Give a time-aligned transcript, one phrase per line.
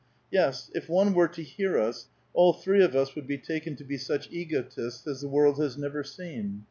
[0.31, 3.83] Yes, if one were to hear us, all three of us would be taken to
[3.83, 6.59] be such egotists as the world has never seen.